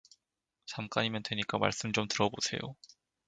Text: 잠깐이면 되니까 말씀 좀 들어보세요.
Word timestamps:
잠깐이면 0.65 1.21
되니까 1.21 1.59
말씀 1.59 1.91
좀 1.93 2.07
들어보세요. 2.07 2.59